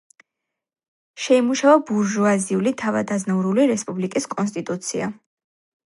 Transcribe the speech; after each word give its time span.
შეიმუშავა 1.25 1.83
ბურჟუაზიული 1.91 2.75
თავადაზნაურული 2.83 3.71
რესპუბლიკის 3.75 4.29
კონსტიტუცია. 4.37 5.13